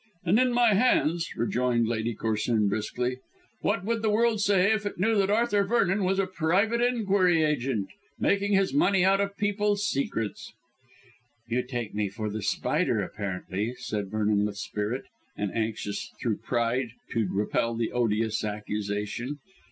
[0.25, 3.17] "And in my hands," rejoined Lady Corsoon briskly.
[3.61, 7.43] "What would the world say if it knew that Arthur Vernon was a private inquiry
[7.43, 10.53] agent, making his money out of people's secrets?"
[11.47, 15.03] "You take me for The Spider, apparently," said Vernon with spirit,
[15.37, 19.37] and anxious, through pride, to repel the odious accusation.